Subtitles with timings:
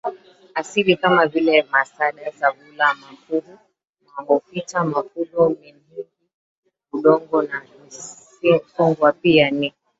[0.55, 3.59] asili kama vile masada savula makuhu
[4.17, 6.05] mahofita mafudo minhingi
[6.91, 7.61] vudongo na
[8.41, 9.73] nisongwaPia ni